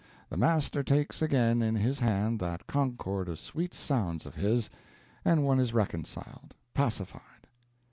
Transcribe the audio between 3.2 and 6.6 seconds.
of sweet sounds of his, and one is reconciled,